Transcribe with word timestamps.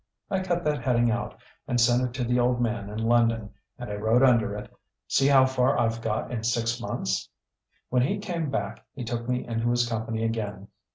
I 0.31 0.39
cut 0.41 0.63
that 0.63 0.83
heading 0.83 1.11
out 1.11 1.39
and 1.67 1.79
sent 1.79 2.01
it 2.01 2.11
to 2.15 2.23
the 2.27 2.39
old 2.39 2.59
man 2.59 2.89
in 2.89 2.97
London, 2.97 3.51
and 3.77 3.87
I 3.87 3.93
wrote 3.97 4.23
under 4.23 4.55
it, 4.55 4.75
'See 5.07 5.27
how 5.27 5.45
far 5.45 5.77
I've 5.77 6.01
got 6.01 6.31
in 6.31 6.43
six 6.43 6.81
months.' 6.81 7.29
When 7.89 8.01
he 8.01 8.17
came 8.17 8.49
back 8.49 8.83
he 8.95 9.03
took 9.03 9.29
me 9.29 9.45
into 9.45 9.69
his 9.69 9.87
company 9.87 10.23
again.... 10.23 10.69